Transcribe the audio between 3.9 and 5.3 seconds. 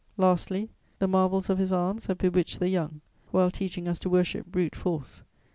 to worship brute force.